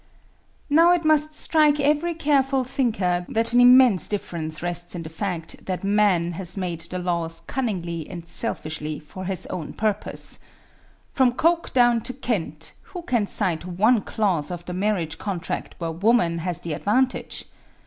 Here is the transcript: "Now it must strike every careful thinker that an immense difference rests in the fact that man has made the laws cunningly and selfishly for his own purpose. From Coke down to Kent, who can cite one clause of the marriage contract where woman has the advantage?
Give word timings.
"Now 0.67 0.93
it 0.93 1.05
must 1.05 1.35
strike 1.35 1.79
every 1.79 2.15
careful 2.15 2.63
thinker 2.63 3.23
that 3.29 3.53
an 3.53 3.61
immense 3.61 4.09
difference 4.09 4.63
rests 4.63 4.95
in 4.95 5.03
the 5.03 5.09
fact 5.11 5.67
that 5.67 5.83
man 5.83 6.31
has 6.31 6.57
made 6.57 6.81
the 6.81 6.97
laws 6.97 7.41
cunningly 7.41 8.09
and 8.09 8.27
selfishly 8.27 8.97
for 8.99 9.25
his 9.25 9.45
own 9.51 9.73
purpose. 9.73 10.39
From 11.13 11.33
Coke 11.33 11.71
down 11.73 12.01
to 12.01 12.13
Kent, 12.13 12.73
who 12.81 13.03
can 13.03 13.27
cite 13.27 13.63
one 13.63 14.01
clause 14.01 14.49
of 14.49 14.65
the 14.65 14.73
marriage 14.73 15.19
contract 15.19 15.75
where 15.77 15.91
woman 15.91 16.39
has 16.39 16.61
the 16.61 16.73
advantage? 16.73 17.45